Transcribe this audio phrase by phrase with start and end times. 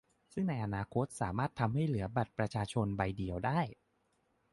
[0.33, 3.59] ซึ่งในอนาคตสามารถทำให้เหลือบัตรประชาชนใบเดียวได้